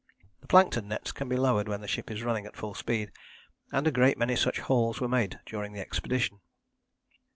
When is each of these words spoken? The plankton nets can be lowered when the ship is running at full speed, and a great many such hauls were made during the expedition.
The 0.39 0.47
plankton 0.47 0.87
nets 0.87 1.11
can 1.11 1.29
be 1.29 1.35
lowered 1.37 1.67
when 1.67 1.81
the 1.81 1.87
ship 1.87 2.09
is 2.09 2.23
running 2.23 2.47
at 2.47 2.55
full 2.55 2.73
speed, 2.73 3.11
and 3.71 3.85
a 3.85 3.91
great 3.91 4.17
many 4.17 4.35
such 4.35 4.61
hauls 4.61 4.99
were 4.99 5.07
made 5.07 5.39
during 5.45 5.73
the 5.73 5.79
expedition. 5.79 6.39